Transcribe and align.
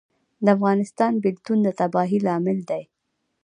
د 0.45 0.47
افغانستان 0.57 1.13
بیلتون 1.23 1.57
د 1.63 1.67
تباهۍ 1.79 2.19
لامل 2.27 2.57
دی 2.69 2.83